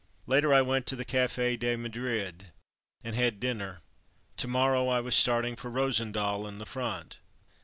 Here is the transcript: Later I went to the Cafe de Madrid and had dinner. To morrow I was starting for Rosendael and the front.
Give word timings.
Later 0.25 0.51
I 0.51 0.63
went 0.63 0.87
to 0.87 0.95
the 0.95 1.05
Cafe 1.05 1.57
de 1.57 1.75
Madrid 1.75 2.47
and 3.03 3.15
had 3.15 3.39
dinner. 3.39 3.81
To 4.37 4.47
morrow 4.47 4.87
I 4.87 4.99
was 4.99 5.15
starting 5.15 5.55
for 5.55 5.69
Rosendael 5.69 6.47
and 6.47 6.59
the 6.59 6.65
front. 6.65 7.19